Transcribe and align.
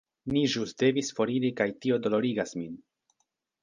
Ni 0.35 0.41
ĵus 0.53 0.73
devis 0.85 1.13
foriri 1.19 1.53
kaj 1.61 1.69
tio 1.85 2.03
dolorigas 2.09 2.59
nin. 2.63 2.85